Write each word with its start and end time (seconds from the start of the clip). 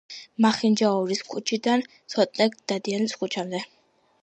მახინჯაურის 0.45 1.21
ქუჩიდან 1.33 1.85
ცოტნე 2.15 2.49
დადიანის 2.73 3.17
ქუჩამდე. 3.23 3.65